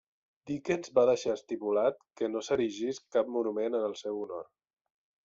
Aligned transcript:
Dickens 0.51 0.89
va 0.93 1.01
deixar 1.09 1.35
estipulat 1.39 1.99
que 2.21 2.29
no 2.31 2.41
s'erigís 2.47 3.01
cap 3.17 3.29
monument 3.37 3.79
en 3.81 3.87
el 3.91 3.95
seu 4.01 4.19
honor. 4.23 4.49